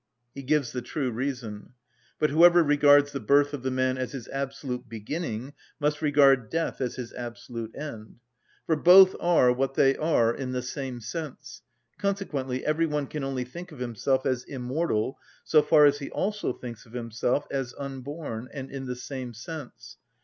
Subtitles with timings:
[0.33, 1.73] He gives the true reason.
[2.17, 6.81] But whoever regards the birth of the man as his absolute beginning must regard death
[6.81, 8.15] as his absolute end.
[8.65, 11.61] For both are what they are in the same sense;
[11.99, 16.51] consequently every one can only think of himself as immortal so far as he also
[16.51, 19.97] thinks of himself as unborn, and in the same sense.